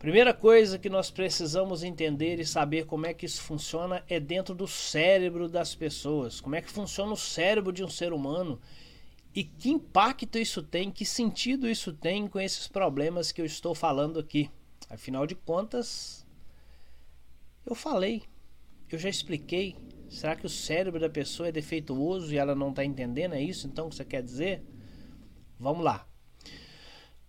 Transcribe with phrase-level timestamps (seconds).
[0.00, 4.54] Primeira coisa que nós precisamos entender e saber como é que isso funciona é dentro
[4.54, 6.40] do cérebro das pessoas.
[6.40, 8.58] Como é que funciona o cérebro de um ser humano
[9.34, 13.74] e que impacto isso tem, que sentido isso tem com esses problemas que eu estou
[13.74, 14.50] falando aqui.
[14.88, 16.26] Afinal de contas,
[17.66, 18.22] eu falei,
[18.90, 19.76] eu já expliquei.
[20.08, 23.34] Será que o cérebro da pessoa é defeituoso e ela não está entendendo?
[23.34, 24.64] É isso então que você quer dizer?
[25.58, 26.08] Vamos lá.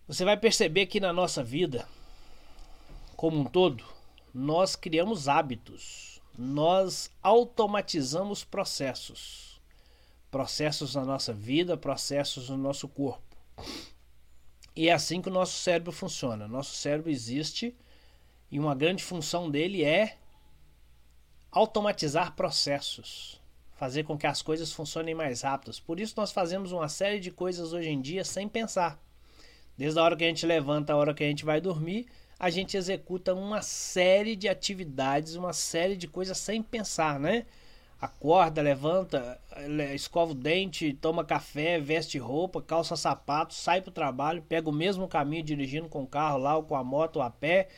[0.08, 1.86] Você vai perceber que na nossa vida,
[3.22, 3.84] como um todo,
[4.34, 9.60] nós criamos hábitos, nós automatizamos processos.
[10.28, 13.22] Processos na nossa vida, processos no nosso corpo.
[14.74, 16.48] E é assim que o nosso cérebro funciona.
[16.48, 17.76] Nosso cérebro existe
[18.50, 20.18] e uma grande função dele é
[21.48, 23.40] automatizar processos,
[23.76, 25.78] fazer com que as coisas funcionem mais rápidas.
[25.78, 29.00] Por isso nós fazemos uma série de coisas hoje em dia sem pensar.
[29.78, 32.08] Desde a hora que a gente levanta, a hora que a gente vai dormir,
[32.42, 37.46] a gente executa uma série de atividades, uma série de coisas sem pensar, né?
[38.00, 39.40] Acorda, levanta,
[39.94, 44.72] escova o dente, toma café, veste roupa, calça sapato, sai para o trabalho, pega o
[44.72, 47.68] mesmo caminho dirigindo com o carro lá ou com a moto ou a pé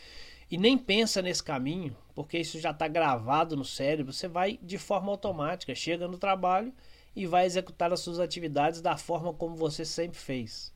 [0.50, 4.78] e nem pensa nesse caminho, porque isso já está gravado no cérebro, você vai de
[4.78, 6.72] forma automática, chega no trabalho
[7.14, 10.72] e vai executar as suas atividades da forma como você sempre fez.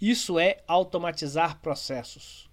[0.00, 2.49] Isso é automatizar processos.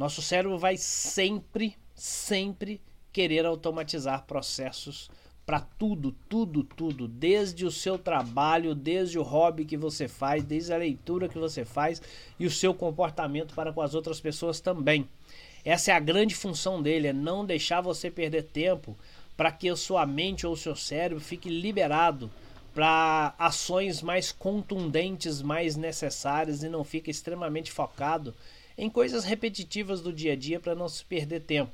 [0.00, 2.80] Nosso cérebro vai sempre, sempre
[3.12, 5.10] querer automatizar processos
[5.44, 10.72] para tudo, tudo, tudo, desde o seu trabalho, desde o hobby que você faz, desde
[10.72, 12.00] a leitura que você faz
[12.38, 15.06] e o seu comportamento para com as outras pessoas também.
[15.66, 18.96] Essa é a grande função dele, é não deixar você perder tempo
[19.36, 22.30] para que a sua mente ou o seu cérebro fique liberado
[22.72, 28.34] para ações mais contundentes, mais necessárias e não fique extremamente focado
[28.80, 31.70] em coisas repetitivas do dia a dia para não se perder tempo.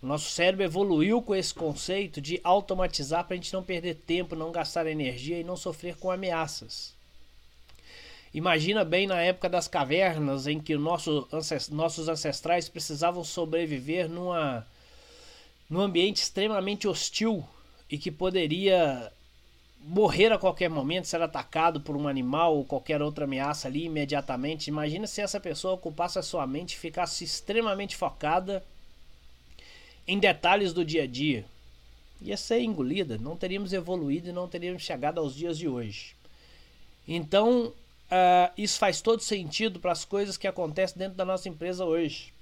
[0.00, 4.36] O nosso cérebro evoluiu com esse conceito de automatizar para a gente não perder tempo,
[4.36, 6.94] não gastar energia e não sofrer com ameaças.
[8.32, 11.28] Imagina bem na época das cavernas, em que nosso,
[11.72, 14.64] nossos ancestrais precisavam sobreviver numa,
[15.68, 17.44] num ambiente extremamente hostil
[17.90, 19.12] e que poderia
[19.80, 24.68] morrer a qualquer momento, ser atacado por um animal ou qualquer outra ameaça ali imediatamente.
[24.68, 28.62] Imagina se essa pessoa ocupasse a sua mente e ficasse extremamente focada
[30.06, 31.44] em detalhes do dia a dia.
[32.20, 36.14] Ia ser engolida, não teríamos evoluído e não teríamos chegado aos dias de hoje.
[37.08, 37.72] Então,
[38.10, 42.32] Uh, isso faz todo sentido para as coisas que acontecem dentro da nossa empresa hoje.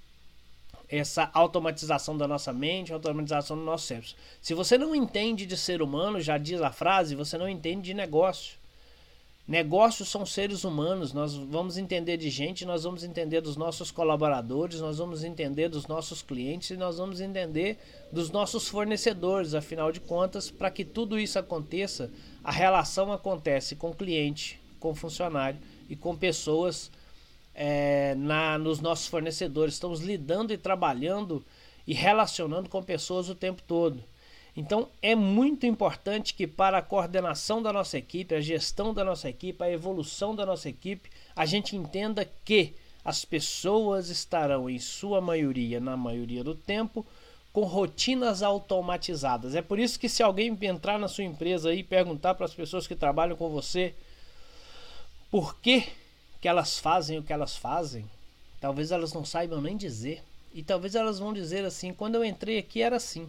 [0.89, 4.11] Essa automatização da nossa mente, automatização do nosso cérebro.
[4.41, 7.95] Se você não entende de ser humano, já diz a frase, você não entende de
[7.95, 8.59] negócio.
[9.49, 14.79] Negócios são seres humanos, nós vamos entender de gente, nós vamos entender dos nossos colaboradores,
[14.79, 17.79] nós vamos entender dos nossos clientes e nós vamos entender
[18.13, 19.55] dos nossos fornecedores.
[19.55, 22.11] Afinal de contas, para que tudo isso aconteça,
[22.45, 26.91] a relação acontece com cliente, com funcionário e com pessoas
[27.61, 29.75] é, na, nos nossos fornecedores.
[29.75, 31.45] Estamos lidando e trabalhando
[31.85, 34.01] e relacionando com pessoas o tempo todo.
[34.57, 39.29] Então é muito importante que para a coordenação da nossa equipe, a gestão da nossa
[39.29, 42.75] equipe, a evolução da nossa equipe, a gente entenda que
[43.05, 47.05] as pessoas estarão, em sua maioria, na maioria do tempo,
[47.53, 49.55] com rotinas automatizadas.
[49.57, 52.87] É por isso que se alguém entrar na sua empresa e perguntar para as pessoas
[52.87, 53.95] que trabalham com você
[55.31, 55.89] por que,
[56.41, 58.09] que elas fazem o que elas fazem,
[58.61, 60.23] talvez elas não saibam nem dizer.
[60.53, 63.29] E talvez elas vão dizer assim: quando eu entrei aqui era assim.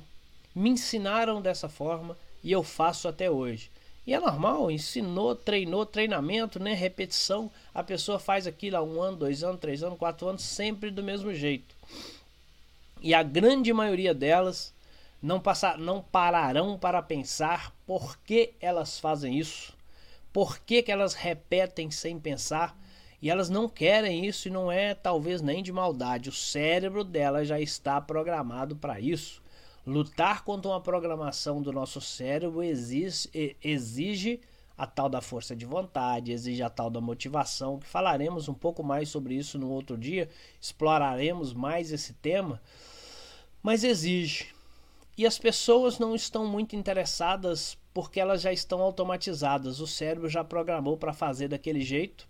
[0.55, 3.69] Me ensinaram dessa forma e eu faço até hoje.
[4.07, 6.73] E é normal, ensinou, treinou, treinamento, né?
[6.73, 7.51] repetição.
[7.73, 11.03] A pessoa faz aquilo há um ano, dois anos, três anos, quatro anos, sempre do
[11.03, 11.75] mesmo jeito.
[13.01, 14.73] E a grande maioria delas
[15.21, 19.77] não, passar, não pararão para pensar por que elas fazem isso
[20.31, 22.77] por que, que elas repetem sem pensar?
[23.21, 26.29] E elas não querem isso e não é talvez nem de maldade.
[26.29, 29.41] O cérebro delas já está programado para isso.
[29.85, 34.39] Lutar contra uma programação do nosso cérebro exige, exige
[34.77, 38.81] a tal da força de vontade, exige a tal da motivação, que falaremos um pouco
[38.81, 40.29] mais sobre isso no outro dia,
[40.61, 42.61] exploraremos mais esse tema,
[43.61, 44.53] mas exige.
[45.17, 49.81] E as pessoas não estão muito interessadas porque elas já estão automatizadas.
[49.81, 52.25] O cérebro já programou para fazer daquele jeito.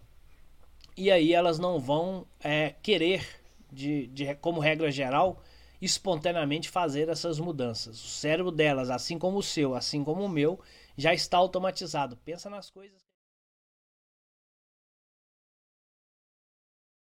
[0.99, 3.25] E aí elas não vão é, querer,
[3.71, 5.41] de, de, como regra geral,
[5.81, 8.03] espontaneamente fazer essas mudanças.
[8.03, 10.59] O cérebro delas, assim como o seu, assim como o meu,
[10.97, 12.17] já está automatizado.
[12.17, 13.08] Pensa nas coisas.